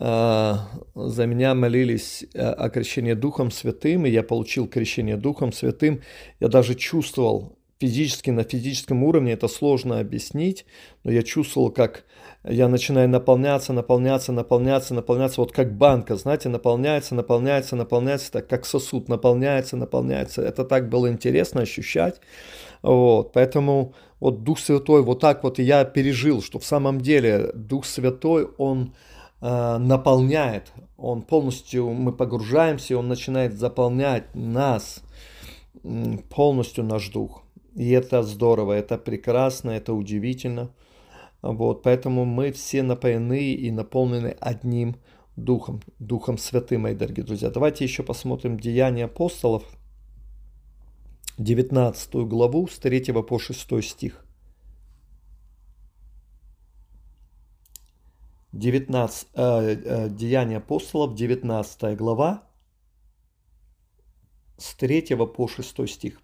за 0.00 1.26
меня 1.26 1.54
молились 1.54 2.24
э, 2.32 2.40
о 2.40 2.70
крещении 2.70 3.12
Духом 3.12 3.50
Святым, 3.50 4.06
и 4.06 4.10
я 4.10 4.22
получил 4.22 4.66
крещение 4.66 5.18
Духом 5.18 5.52
Святым. 5.52 6.00
Я 6.40 6.48
даже 6.48 6.74
чувствовал 6.74 7.58
физически, 7.78 8.30
на 8.30 8.44
физическом 8.44 9.02
уровне, 9.04 9.32
это 9.32 9.48
сложно 9.48 10.00
объяснить, 10.00 10.66
но 11.04 11.10
я 11.10 11.22
чувствовал, 11.22 11.70
как 11.70 12.04
я 12.44 12.68
начинаю 12.68 13.08
наполняться, 13.08 13.72
наполняться, 13.72 14.32
наполняться, 14.32 14.94
наполняться, 14.94 15.40
вот 15.40 15.52
как 15.52 15.76
банка, 15.76 16.16
знаете, 16.16 16.48
наполняется, 16.48 17.14
наполняется, 17.14 17.76
наполняется, 17.76 18.32
так 18.32 18.48
как 18.48 18.64
сосуд 18.66 19.08
наполняется, 19.08 19.76
наполняется. 19.76 20.42
Это 20.42 20.64
так 20.64 20.88
было 20.88 21.10
интересно 21.10 21.62
ощущать. 21.62 22.20
Вот, 22.82 23.32
поэтому 23.32 23.94
вот 24.18 24.44
Дух 24.44 24.58
Святой, 24.58 25.02
вот 25.02 25.20
так 25.20 25.42
вот 25.42 25.58
я 25.58 25.84
пережил, 25.84 26.42
что 26.42 26.58
в 26.58 26.64
самом 26.64 27.00
деле 27.00 27.50
Дух 27.54 27.84
Святой, 27.84 28.48
Он 28.56 28.94
наполняет, 29.40 30.72
он 30.96 31.22
полностью, 31.22 31.90
мы 31.90 32.12
погружаемся, 32.12 32.98
он 32.98 33.08
начинает 33.08 33.54
заполнять 33.54 34.34
нас, 34.34 35.02
полностью 36.28 36.84
наш 36.84 37.08
дух. 37.08 37.42
И 37.74 37.90
это 37.90 38.22
здорово, 38.22 38.72
это 38.72 38.98
прекрасно, 38.98 39.70
это 39.70 39.94
удивительно. 39.94 40.70
Вот, 41.40 41.82
поэтому 41.82 42.26
мы 42.26 42.52
все 42.52 42.82
напоены 42.82 43.52
и 43.52 43.70
наполнены 43.70 44.36
одним 44.40 44.96
Духом, 45.36 45.80
Духом 45.98 46.36
Святым, 46.36 46.82
мои 46.82 46.94
дорогие 46.94 47.24
друзья. 47.24 47.48
Давайте 47.48 47.84
еще 47.84 48.02
посмотрим 48.02 48.60
Деяния 48.60 49.06
апостолов, 49.06 49.62
19 51.38 52.14
главу, 52.28 52.68
с 52.68 52.78
3 52.78 53.12
по 53.22 53.38
6 53.38 53.82
стих. 53.82 54.24
19, 58.52 59.28
э, 59.34 59.76
э, 59.84 60.08
Деяния 60.08 60.56
апостолов, 60.56 61.14
19 61.14 61.96
глава, 61.96 62.42
с 64.58 64.74
3 64.74 65.26
по 65.26 65.48
6 65.48 65.86
стих. 65.86 66.20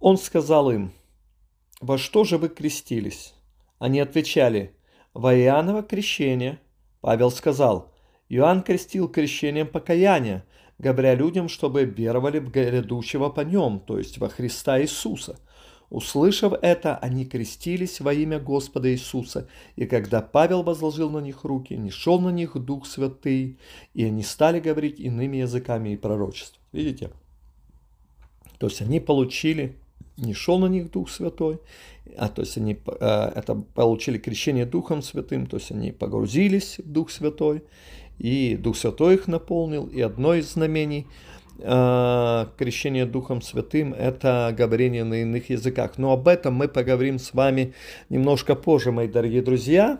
Он 0.00 0.18
сказал 0.18 0.70
им, 0.70 0.92
«Во 1.80 1.98
что 1.98 2.24
же 2.24 2.36
вы 2.36 2.48
крестились?» 2.48 3.34
Они 3.78 4.00
отвечали, 4.00 4.76
«Во 5.14 5.34
Иоанново 5.34 5.82
крещение». 5.82 6.58
Павел 7.00 7.30
сказал, 7.30 7.92
«Иоанн 8.28 8.62
крестил 8.62 9.08
крещением 9.08 9.68
покаяния, 9.68 10.44
говоря 10.78 11.14
людям, 11.14 11.48
чтобы 11.48 11.84
веровали 11.84 12.40
в 12.40 12.50
грядущего 12.50 13.30
по 13.30 13.42
нем, 13.42 13.80
то 13.80 13.98
есть 13.98 14.18
во 14.18 14.28
Христа 14.28 14.80
Иисуса. 14.80 15.38
Услышав 15.94 16.54
это, 16.60 16.96
они 16.96 17.24
крестились 17.24 18.00
во 18.00 18.12
имя 18.12 18.40
Господа 18.40 18.90
Иисуса. 18.90 19.46
И 19.76 19.86
когда 19.86 20.22
Павел 20.22 20.64
возложил 20.64 21.08
на 21.08 21.20
них 21.20 21.44
руки, 21.44 21.74
не 21.74 21.92
шел 21.92 22.18
на 22.18 22.30
них 22.30 22.56
Дух 22.56 22.84
Святый, 22.84 23.58
и 23.94 24.04
они 24.04 24.24
стали 24.24 24.58
говорить 24.58 24.98
иными 24.98 25.36
языками 25.36 25.90
и 25.90 25.96
пророчествовать. 25.96 26.60
Видите? 26.72 27.10
То 28.58 28.66
есть 28.66 28.82
они 28.82 28.98
получили, 28.98 29.76
не 30.16 30.34
шел 30.34 30.58
на 30.58 30.66
них 30.66 30.90
Дух 30.90 31.08
Святой, 31.08 31.60
а 32.16 32.28
то 32.28 32.42
есть 32.42 32.56
они 32.56 32.72
э, 32.72 33.32
это 33.36 33.54
получили 33.54 34.18
крещение 34.18 34.66
Духом 34.66 35.00
Святым, 35.00 35.46
то 35.46 35.58
есть 35.58 35.70
они 35.70 35.92
погрузились 35.92 36.78
в 36.78 36.90
Дух 36.90 37.12
Святой, 37.12 37.62
и 38.18 38.56
Дух 38.56 38.76
Святой 38.76 39.14
их 39.14 39.28
наполнил, 39.28 39.86
и 39.86 40.00
одно 40.00 40.34
из 40.34 40.54
знамений 40.54 41.06
э, 41.58 42.46
крещения 42.56 43.06
Духом 43.06 43.42
Святым– 43.42 43.94
это 43.98 44.54
говорение 44.56 45.04
на 45.04 45.22
иных 45.22 45.50
языках. 45.50 45.98
Но 45.98 46.12
об 46.12 46.28
этом 46.28 46.54
мы 46.54 46.68
поговорим 46.68 47.18
с 47.18 47.34
вами 47.34 47.74
немножко 48.08 48.54
позже, 48.54 48.92
мои 48.92 49.08
дорогие 49.08 49.42
друзья. 49.42 49.98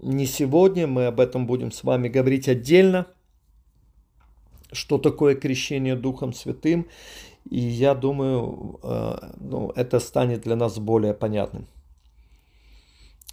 Не 0.00 0.26
сегодня, 0.26 0.86
мы 0.86 1.06
об 1.06 1.20
этом 1.20 1.46
будем 1.46 1.72
с 1.72 1.84
вами 1.84 2.08
говорить 2.08 2.48
отдельно, 2.48 3.06
что 4.72 4.98
такое 4.98 5.34
крещение 5.34 5.96
Духом 5.96 6.32
Святым. 6.32 6.86
И 7.48 7.58
я 7.58 7.94
думаю, 7.94 8.78
э, 8.82 9.16
ну, 9.38 9.72
это 9.76 10.00
станет 10.00 10.42
для 10.42 10.56
нас 10.56 10.78
более 10.78 11.14
понятным. 11.14 11.66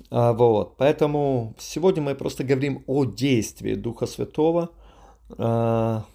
А, 0.10 0.34
вот, 0.34 0.78
поэтому 0.78 1.56
сегодня 1.58 2.02
мы 2.02 2.16
просто 2.16 2.44
говорим 2.44 2.84
о 2.88 3.06
действии 3.06 3.74
Духа 3.74 4.06
Святого 4.06 4.70
а, 5.38 6.06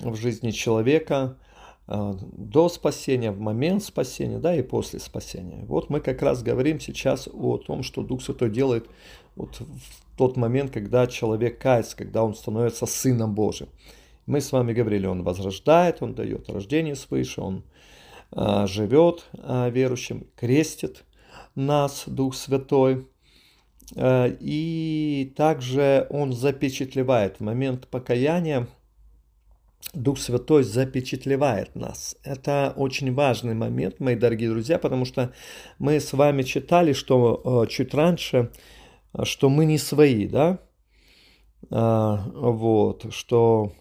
в 0.00 0.16
жизни 0.16 0.50
человека 0.50 1.38
а, 1.86 2.16
до 2.20 2.68
спасения, 2.68 3.30
в 3.30 3.40
момент 3.40 3.82
спасения, 3.82 4.38
да, 4.38 4.54
и 4.56 4.62
после 4.62 4.98
спасения. 4.98 5.64
Вот 5.66 5.90
мы 5.90 6.00
как 6.00 6.22
раз 6.22 6.42
говорим 6.42 6.80
сейчас 6.80 7.28
о 7.32 7.58
том, 7.58 7.82
что 7.82 8.02
Дух 8.02 8.22
Святой 8.22 8.50
делает 8.50 8.88
вот 9.36 9.60
в 9.60 10.16
тот 10.16 10.36
момент, 10.36 10.70
когда 10.70 11.06
человек 11.06 11.58
кается, 11.58 11.96
когда 11.96 12.22
он 12.24 12.34
становится 12.34 12.86
Сыном 12.86 13.34
Божьим. 13.34 13.68
Мы 14.26 14.40
с 14.40 14.52
вами 14.52 14.72
говорили, 14.72 15.06
он 15.06 15.22
возрождает, 15.22 15.98
он 16.00 16.14
дает 16.14 16.48
рождение 16.48 16.94
свыше, 16.94 17.42
он 17.42 17.64
а, 18.32 18.66
живет 18.66 19.26
а, 19.34 19.68
верующим, 19.68 20.26
крестит 20.36 21.04
нас, 21.54 22.04
Дух 22.06 22.34
Святой. 22.34 23.06
А, 23.94 24.34
и 24.40 25.32
также 25.36 26.06
он 26.08 26.32
запечатлевает 26.32 27.36
в 27.36 27.40
момент 27.40 27.88
покаяния, 27.88 28.66
Дух 29.92 30.18
Святой 30.18 30.64
запечатлевает 30.64 31.74
нас. 31.74 32.16
Это 32.22 32.72
очень 32.76 33.12
важный 33.12 33.54
момент, 33.54 34.00
мои 34.00 34.16
дорогие 34.16 34.50
друзья, 34.50 34.78
потому 34.78 35.04
что 35.04 35.32
мы 35.78 36.00
с 36.00 36.12
вами 36.12 36.42
читали, 36.42 36.92
что 36.92 37.66
чуть 37.68 37.94
раньше, 37.94 38.50
что 39.22 39.48
мы 39.48 39.66
не 39.66 39.78
свои, 39.78 40.26
да, 40.26 40.60
вот, 41.70 43.06
что 43.12 43.72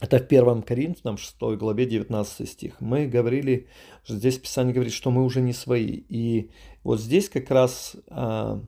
это 0.00 0.18
в 0.18 0.22
1 0.22 0.62
Коринфянам 0.62 1.18
6 1.18 1.36
главе 1.58 1.84
19 1.84 2.48
стих. 2.48 2.80
Мы 2.80 3.06
говорили, 3.06 3.68
что 4.02 4.16
здесь 4.16 4.38
Писание 4.38 4.72
говорит, 4.72 4.94
что 4.94 5.10
мы 5.10 5.24
уже 5.24 5.42
не 5.42 5.52
свои. 5.52 6.02
И 6.08 6.50
вот 6.82 7.00
здесь 7.00 7.28
как 7.28 7.50
раз 7.50 7.96
а, 8.08 8.62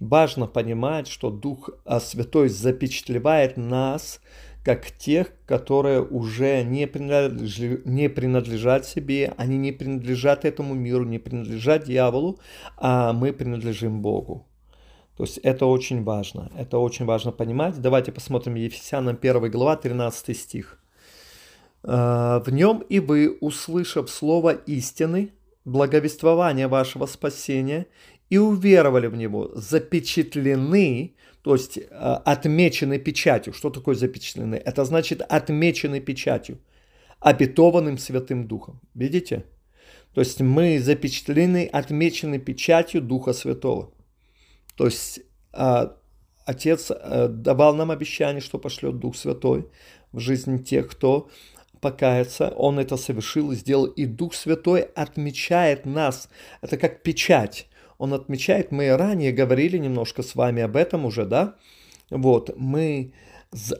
важно 0.00 0.46
понимать, 0.46 1.06
что 1.06 1.30
Дух 1.30 1.68
а, 1.84 2.00
Святой 2.00 2.48
запечатлевает 2.48 3.58
нас 3.58 4.20
как 4.64 4.90
тех, 4.90 5.28
которые 5.46 6.02
уже 6.02 6.62
не 6.62 6.86
принадлежат, 6.86 7.86
не 7.86 8.08
принадлежат 8.08 8.86
себе, 8.86 9.32
они 9.36 9.56
не 9.56 9.72
принадлежат 9.72 10.44
этому 10.44 10.74
миру, 10.74 11.04
не 11.04 11.18
принадлежат 11.18 11.84
дьяволу, 11.84 12.38
а 12.76 13.12
мы 13.12 13.32
принадлежим 13.32 14.02
Богу. 14.02 14.46
То 15.16 15.24
есть 15.24 15.38
это 15.38 15.66
очень 15.66 16.02
важно. 16.02 16.50
Это 16.56 16.78
очень 16.78 17.04
важно 17.04 17.32
понимать. 17.32 17.80
Давайте 17.80 18.12
посмотрим 18.12 18.54
Ефесянам 18.54 19.18
1 19.20 19.50
глава, 19.50 19.76
13 19.76 20.36
стих. 20.36 20.82
«А, 21.82 22.40
«В 22.40 22.50
нем 22.50 22.84
и 22.88 23.00
вы, 23.00 23.36
услышав 23.40 24.10
слово 24.10 24.52
истины, 24.52 25.32
благовествование 25.64 26.68
вашего 26.68 27.06
спасения, 27.06 27.86
и 28.30 28.38
уверовали 28.38 29.08
в 29.08 29.16
него, 29.16 29.50
запечатлены, 29.54 31.16
то 31.42 31.54
есть 31.54 31.78
а, 31.90 32.16
отмечены 32.24 32.98
печатью. 32.98 33.52
Что 33.52 33.70
такое 33.70 33.94
запечатлены? 33.94 34.56
Это 34.56 34.84
значит 34.84 35.22
отмечены 35.22 36.00
печатью, 36.00 36.58
обетованным 37.20 37.98
Святым 37.98 38.46
Духом. 38.46 38.80
Видите? 38.94 39.44
То 40.14 40.20
есть 40.20 40.40
мы 40.40 40.78
запечатлены, 40.80 41.66
отмечены 41.72 42.38
печатью 42.38 43.00
Духа 43.00 43.32
Святого. 43.32 43.92
То 44.76 44.86
есть 44.86 45.20
а, 45.52 45.96
Отец 46.44 46.90
а, 46.90 47.28
давал 47.28 47.74
нам 47.74 47.90
обещание, 47.90 48.40
что 48.40 48.58
пошлет 48.58 48.98
Дух 48.98 49.16
Святой 49.16 49.66
в 50.12 50.18
жизнь 50.18 50.64
тех, 50.64 50.88
кто 50.88 51.30
покаяться. 51.80 52.48
Он 52.56 52.78
это 52.78 52.96
совершил 52.96 53.52
и 53.52 53.56
сделал. 53.56 53.86
И 53.86 54.06
Дух 54.06 54.34
Святой 54.34 54.82
отмечает 54.82 55.86
нас. 55.86 56.28
Это 56.60 56.76
как 56.76 57.02
печать. 57.02 57.68
Он 58.00 58.14
отмечает, 58.14 58.72
мы 58.72 58.96
ранее 58.96 59.30
говорили 59.30 59.76
немножко 59.76 60.22
с 60.22 60.34
вами 60.34 60.62
об 60.62 60.74
этом 60.74 61.04
уже, 61.04 61.26
да? 61.26 61.56
Вот, 62.08 62.50
мы 62.56 63.12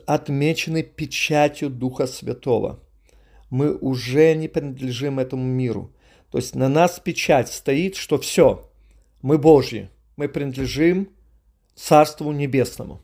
отмечены 0.05 0.83
печатью 0.83 1.71
Духа 1.71 2.05
Святого. 2.05 2.79
Мы 3.49 3.75
уже 3.75 4.35
не 4.35 4.47
принадлежим 4.47 5.17
этому 5.17 5.43
миру. 5.43 5.91
То 6.29 6.37
есть 6.37 6.53
на 6.53 6.69
нас 6.69 6.99
печать 6.99 7.51
стоит, 7.51 7.95
что 7.95 8.19
все, 8.19 8.69
мы 9.23 9.39
Божьи 9.39 9.89
мы 10.17 10.29
принадлежим 10.29 11.09
Царству 11.73 12.31
Небесному. 12.31 13.01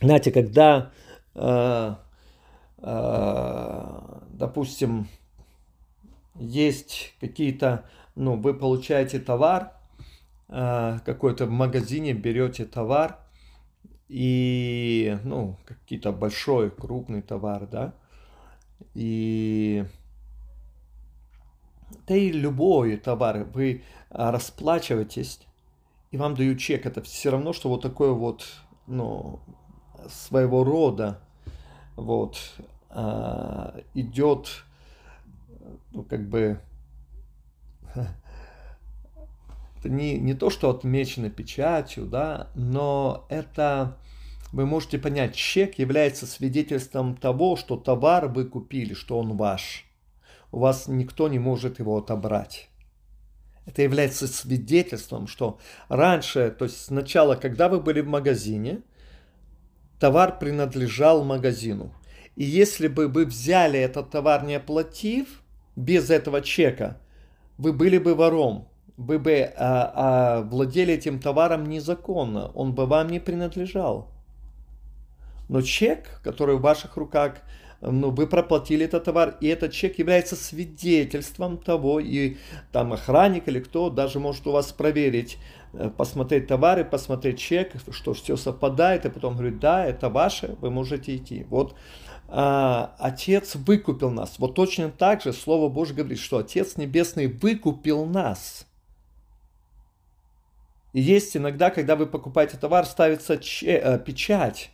Знаете, 0.00 0.30
когда, 0.30 0.92
э, 1.34 1.94
э, 2.82 4.00
допустим, 4.30 5.08
есть 6.38 7.14
какие-то, 7.20 7.84
ну, 8.14 8.36
вы 8.36 8.54
получаете 8.54 9.18
товар, 9.18 9.72
э, 10.48 10.98
какой-то 11.04 11.46
в 11.46 11.50
магазине 11.50 12.12
берете 12.12 12.64
товар, 12.64 13.18
и, 14.08 15.18
ну, 15.24 15.58
какие-то 15.66 16.12
большой, 16.12 16.70
крупный 16.70 17.22
товар, 17.22 17.66
да, 17.66 17.94
и 18.94 19.84
да 22.06 22.16
и 22.16 22.30
любой 22.30 22.96
товар, 22.96 23.44
вы 23.44 23.82
а, 24.10 24.30
расплачиваетесь, 24.30 25.40
и 26.10 26.16
вам 26.16 26.34
дают 26.34 26.58
чек, 26.58 26.86
это 26.86 27.02
все 27.02 27.30
равно, 27.30 27.52
что 27.52 27.68
вот 27.68 27.82
такое 27.82 28.12
вот, 28.12 28.46
ну, 28.86 29.40
своего 30.08 30.64
рода, 30.64 31.20
вот, 31.96 32.38
а, 32.88 33.78
идет, 33.94 34.64
ну, 35.92 36.02
как 36.04 36.28
бы, 36.28 36.60
это 37.94 39.88
не, 39.88 40.18
не 40.18 40.34
то, 40.34 40.50
что 40.50 40.70
отмечено 40.70 41.30
печатью, 41.30 42.06
да, 42.06 42.50
но 42.54 43.26
это, 43.28 43.96
вы 44.52 44.66
можете 44.66 44.98
понять, 44.98 45.34
чек 45.34 45.78
является 45.78 46.26
свидетельством 46.26 47.16
того, 47.16 47.56
что 47.56 47.76
товар 47.76 48.28
вы 48.28 48.44
купили, 48.44 48.94
что 48.94 49.18
он 49.18 49.36
ваш. 49.36 49.84
У 50.50 50.60
вас 50.60 50.88
никто 50.88 51.28
не 51.28 51.38
может 51.38 51.78
его 51.78 51.98
отобрать. 51.98 52.68
Это 53.66 53.82
является 53.82 54.26
свидетельством, 54.26 55.26
что 55.26 55.58
раньше, 55.90 56.50
то 56.50 56.64
есть 56.64 56.86
сначала, 56.86 57.34
когда 57.34 57.68
вы 57.68 57.80
были 57.80 58.00
в 58.00 58.08
магазине, 58.08 58.80
товар 60.00 60.38
принадлежал 60.38 61.22
магазину. 61.22 61.92
И 62.34 62.44
если 62.44 62.88
бы 62.88 63.08
вы 63.08 63.26
взяли 63.26 63.78
этот 63.78 64.10
товар, 64.10 64.44
не 64.44 64.54
оплатив, 64.54 65.42
без 65.78 66.10
этого 66.10 66.42
чека, 66.42 66.98
вы 67.56 67.72
были 67.72 67.98
бы 67.98 68.14
вором. 68.14 68.68
Вы 68.96 69.20
бы 69.20 69.52
а, 69.56 69.92
а, 69.94 70.42
владели 70.42 70.94
этим 70.94 71.20
товаром 71.20 71.66
незаконно. 71.66 72.48
Он 72.54 72.74
бы 72.74 72.86
вам 72.86 73.08
не 73.08 73.20
принадлежал. 73.20 74.10
Но 75.48 75.62
чек, 75.62 76.20
который 76.24 76.56
в 76.56 76.62
ваших 76.62 76.96
руках, 76.96 77.36
ну, 77.80 78.10
вы 78.10 78.26
проплатили 78.26 78.86
этот 78.86 79.04
товар, 79.04 79.36
и 79.40 79.46
этот 79.46 79.72
чек 79.72 80.00
является 80.00 80.34
свидетельством 80.34 81.58
того, 81.58 82.00
и 82.00 82.38
там 82.72 82.92
охранник 82.92 83.46
или 83.46 83.60
кто 83.60 83.88
даже 83.88 84.18
может 84.18 84.48
у 84.48 84.50
вас 84.50 84.72
проверить, 84.72 85.38
э, 85.74 85.90
посмотреть 85.96 86.48
товары, 86.48 86.84
посмотреть 86.84 87.38
чек, 87.38 87.74
что 87.92 88.14
все 88.14 88.36
совпадает, 88.36 89.06
и 89.06 89.10
потом 89.10 89.34
говорит, 89.34 89.60
да, 89.60 89.86
это 89.86 90.08
ваше, 90.08 90.56
вы 90.60 90.70
можете 90.70 91.14
идти. 91.14 91.46
Вот 91.48 91.76
Отец 92.28 93.54
выкупил 93.54 94.10
нас. 94.10 94.38
Вот 94.38 94.54
точно 94.54 94.90
так 94.90 95.22
же 95.22 95.32
Слово 95.32 95.70
Божье 95.70 95.96
говорит, 95.96 96.18
что 96.18 96.38
Отец 96.38 96.76
Небесный 96.76 97.26
выкупил 97.26 98.04
нас. 98.04 98.66
И 100.92 101.00
есть 101.00 101.36
иногда, 101.36 101.70
когда 101.70 101.96
вы 101.96 102.06
покупаете 102.06 102.56
товар, 102.56 102.84
ставится 102.84 103.38
че, 103.38 103.78
э, 103.78 103.98
печать, 103.98 104.70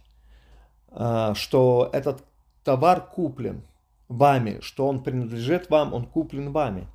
э, 0.90 1.32
что 1.34 1.90
этот 1.92 2.24
товар 2.64 3.06
куплен 3.06 3.62
вами, 4.08 4.60
что 4.60 4.88
он 4.88 5.02
принадлежит 5.02 5.70
вам, 5.70 5.92
он 5.92 6.06
куплен 6.06 6.52
вами. 6.52 6.88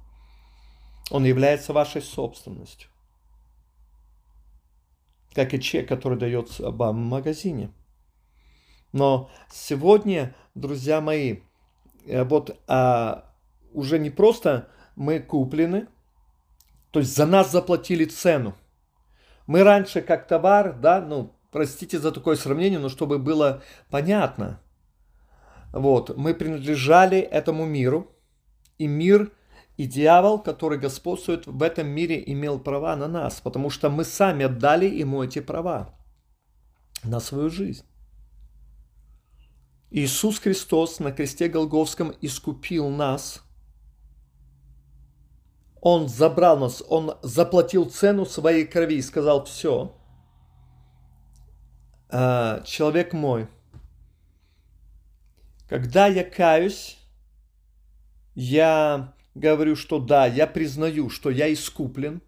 Он 1.12 1.26
является 1.26 1.74
вашей 1.74 2.02
собственностью. 2.02 2.90
Как 5.34 5.54
и 5.54 5.62
чек, 5.62 5.88
который 5.88 6.18
дается 6.18 6.72
вам 6.72 7.04
в 7.04 7.10
магазине. 7.10 7.72
Но 8.92 9.30
сегодня, 9.52 10.36
друзья 10.56 11.02
мои, 11.02 11.38
э, 12.06 12.24
вот 12.24 12.60
а, 12.68 13.34
уже 13.72 14.00
не 14.00 14.10
просто 14.10 14.70
мы 14.96 15.20
куплены, 15.20 15.88
то 16.92 17.00
есть 17.00 17.16
за 17.16 17.26
нас 17.26 17.52
заплатили 17.52 18.06
цену. 18.06 18.56
Мы 19.46 19.64
раньше 19.64 20.02
как 20.02 20.28
товар, 20.28 20.74
да, 20.74 21.02
ну, 21.02 21.36
простите 21.52 22.00
за 22.00 22.12
такое 22.12 22.36
сравнение, 22.36 22.80
но 22.80 22.90
чтобы 22.90 23.20
было 23.20 23.62
понятно. 23.90 24.62
Вот, 25.72 26.18
мы 26.18 26.34
принадлежали 26.34 27.20
этому 27.20 27.66
миру, 27.66 28.12
и 28.80 28.88
мир 28.88 29.32
и 29.78 29.86
дьявол, 29.86 30.40
который 30.40 30.78
господствует 30.78 31.48
в 31.48 31.62
этом 31.62 31.88
мире, 31.88 32.22
имел 32.26 32.60
права 32.60 32.96
на 32.96 33.08
нас, 33.08 33.40
потому 33.40 33.70
что 33.70 33.90
мы 33.90 34.04
сами 34.04 34.46
отдали 34.46 34.86
ему 34.86 35.24
эти 35.24 35.40
права 35.40 35.96
на 37.04 37.20
свою 37.20 37.50
жизнь. 37.50 37.89
Иисус 39.92 40.40
Христос 40.40 41.00
на 41.00 41.12
кресте 41.12 41.48
Голговском 41.48 42.14
искупил 42.22 42.90
нас. 42.90 43.44
Он 45.82 46.08
забрал 46.10 46.60
нас, 46.60 46.84
Он 46.88 47.18
заплатил 47.24 47.90
цену 47.90 48.26
своей 48.26 48.66
крови 48.66 48.96
и 48.96 49.02
сказал, 49.02 49.46
все, 49.46 49.96
а, 52.10 52.62
человек 52.66 53.14
мой, 53.14 53.48
когда 55.70 56.08
я 56.08 56.24
каюсь, 56.24 56.98
я 58.36 59.14
говорю, 59.36 59.76
что 59.76 60.00
да, 60.00 60.26
я 60.26 60.48
признаю, 60.48 61.10
что 61.10 61.30
я 61.30 61.52
искуплен, 61.54 62.22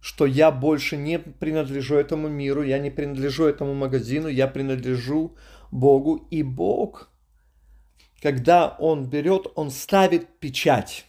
что 0.00 0.26
я 0.26 0.50
больше 0.50 0.96
не 0.98 1.18
принадлежу 1.18 1.96
этому 1.96 2.28
миру, 2.28 2.62
я 2.62 2.78
не 2.78 2.90
принадлежу 2.90 3.46
этому 3.46 3.74
магазину, 3.74 4.28
я 4.28 4.46
принадлежу 4.46 5.34
Богу. 5.74 6.26
И 6.30 6.42
Бог, 6.42 7.10
когда 8.22 8.68
Он 8.78 9.06
берет, 9.06 9.46
Он 9.56 9.70
ставит 9.70 10.38
печать 10.38 11.04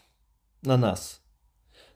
на 0.63 0.75
нас. 0.75 1.21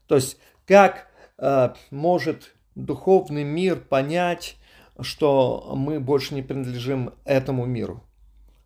То 0.07 0.15
есть, 0.15 0.37
как 0.65 1.07
э, 1.37 1.73
может 1.91 2.53
духовный 2.75 3.43
мир 3.43 3.79
понять, 3.79 4.55
что 5.01 5.73
мы 5.75 5.99
больше 5.99 6.35
не 6.35 6.41
принадлежим 6.41 7.13
этому 7.25 7.65
миру? 7.65 8.03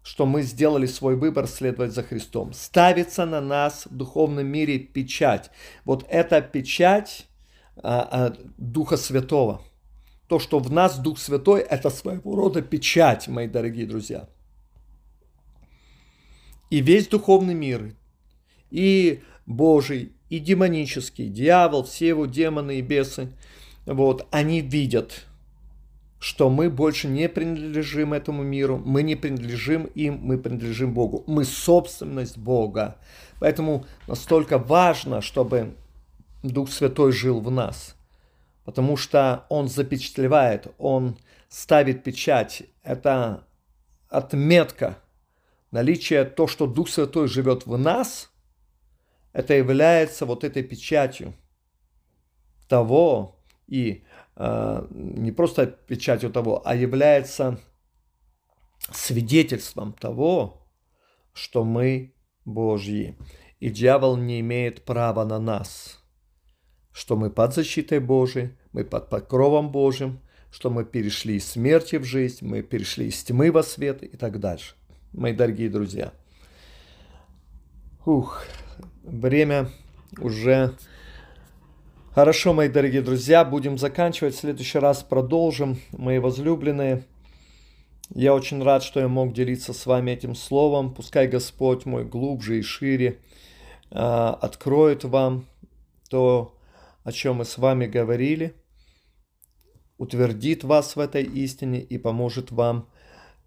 что 0.06 0.26
мы 0.26 0.42
сделали 0.42 0.86
свой 0.86 1.16
выбор 1.16 1.48
следовать 1.48 1.94
за 1.94 2.04
Христом. 2.04 2.52
Ставится 2.52 3.26
на 3.26 3.40
нас 3.40 3.86
в 3.86 3.96
духовном 3.96 4.46
мире 4.46 4.78
печать. 4.78 5.50
Вот 5.86 6.06
эта 6.10 6.42
печать 6.42 7.28
а, 7.78 8.08
а, 8.12 8.36
Духа 8.58 8.98
Святого. 8.98 9.62
То, 10.34 10.40
что 10.40 10.58
в 10.58 10.72
нас 10.72 10.98
Дух 10.98 11.20
Святой, 11.20 11.62
это 11.62 11.92
своего 11.92 12.36
рода 12.36 12.64
печать, 12.64 13.28
мои 13.28 13.48
дорогие 13.48 13.86
друзья. 13.86 14.28
И 16.72 16.82
весь 16.82 17.08
духовный 17.08 17.54
мир, 17.54 17.94
и 18.72 19.22
Божий, 19.46 20.14
и 20.30 20.40
демонический, 20.40 21.30
дьявол, 21.30 21.84
все 21.84 22.08
его 22.08 22.26
демоны 22.26 22.80
и 22.80 22.82
бесы, 22.82 23.32
вот, 23.86 24.26
они 24.32 24.62
видят, 24.62 25.28
что 26.18 26.50
мы 26.50 26.72
больше 26.72 27.08
не 27.08 27.30
принадлежим 27.30 28.12
этому 28.12 28.42
миру, 28.42 28.82
мы 28.84 29.04
не 29.04 29.16
принадлежим 29.16 29.84
им, 29.94 30.18
мы 30.20 30.40
принадлежим 30.40 30.96
Богу. 30.96 31.24
Мы 31.28 31.46
собственность 31.46 32.40
Бога. 32.40 32.98
Поэтому 33.40 33.86
настолько 34.08 34.58
важно, 34.58 35.22
чтобы 35.22 35.76
Дух 36.42 36.72
Святой 36.72 37.12
жил 37.12 37.40
в 37.40 37.52
нас, 37.52 37.96
потому 38.64 38.98
что 38.98 39.46
Он 39.50 39.68
запечатлевает, 39.68 40.68
Он 40.78 41.18
ставит 41.50 42.04
печать. 42.04 42.64
Это 42.84 43.48
отметка, 44.10 45.00
наличие 45.72 46.26
то, 46.26 46.48
что 46.48 46.68
Дух 46.68 46.90
Святой 46.90 47.28
живет 47.28 47.66
в 47.66 47.78
нас, 47.78 48.32
это 49.32 49.54
является 49.54 50.26
вот 50.26 50.44
этой 50.44 50.64
печатью 50.64 51.34
того 52.68 53.40
и 53.68 54.04
Э, 54.36 54.88
не 54.92 55.32
просто 55.32 55.68
печатью 55.68 56.32
того, 56.32 56.62
а 56.66 56.76
является 56.76 57.60
свидетельством 58.92 59.94
того, 59.94 60.68
что 61.34 61.64
мы 61.64 62.16
Божьи. 62.46 63.18
И 63.60 63.70
дьявол 63.70 64.18
не 64.18 64.40
имеет 64.42 64.84
права 64.84 65.24
на 65.24 65.40
нас, 65.40 66.03
что 67.04 67.18
мы 67.18 67.30
под 67.30 67.54
защитой 67.54 68.00
Божией, 68.00 68.52
мы 68.72 68.86
под 68.86 69.10
покровом 69.10 69.74
Божьим, 69.74 70.22
что 70.50 70.70
мы 70.70 70.86
перешли 70.86 71.36
из 71.36 71.46
смерти 71.46 71.98
в 71.98 72.06
жизнь, 72.06 72.48
мы 72.48 72.62
перешли 72.62 73.08
из 73.08 73.22
тьмы 73.26 73.52
во 73.52 73.62
свет 73.62 74.04
и 74.04 74.16
так 74.16 74.40
дальше. 74.40 74.76
Мои 75.12 75.34
дорогие 75.34 75.70
друзья. 75.70 76.14
Ух, 78.06 78.46
время 79.04 79.70
уже 80.18 80.76
Хорошо, 82.16 82.54
мои 82.54 82.70
дорогие 82.70 83.02
друзья, 83.02 83.44
будем 83.44 83.78
заканчивать. 83.78 84.36
В 84.36 84.40
следующий 84.40 84.80
раз 84.80 85.04
продолжим, 85.04 85.82
мои 85.92 86.20
возлюбленные. 86.20 87.04
Я 88.16 88.34
очень 88.34 88.64
рад, 88.64 88.82
что 88.82 89.02
я 89.02 89.10
мог 89.10 89.34
делиться 89.34 89.74
с 89.74 89.86
вами 89.86 90.12
этим 90.12 90.36
словом. 90.36 90.94
Пускай 90.94 91.28
Господь 91.28 91.86
мой 91.86 92.06
глубже 92.06 92.60
и 92.60 92.62
шире 92.62 93.20
э, 93.92 93.98
откроет 93.98 95.04
вам 95.04 95.48
то, 96.10 96.56
о 97.04 97.12
чем 97.12 97.38
мы 97.38 97.46
с 97.46 97.58
вами 97.58 97.86
говорили, 97.86 98.54
утвердит 99.98 100.64
вас 100.64 100.96
в 100.96 101.00
этой 101.00 101.24
истине 101.24 101.82
и 101.82 101.98
поможет 101.98 102.52
вам 102.52 102.90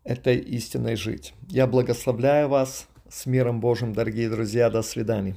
этой 0.04 0.38
истиной 0.38 0.96
жить. 0.96 1.34
Я 1.48 1.66
благословляю 1.66 2.48
вас 2.48 2.88
с 3.08 3.26
миром 3.26 3.60
Божьим, 3.60 3.92
дорогие 3.92 4.30
друзья. 4.30 4.70
До 4.70 4.82
свидания. 4.82 5.36